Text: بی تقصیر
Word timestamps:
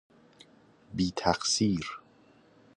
بی 0.93 1.13
تقصیر 1.15 1.85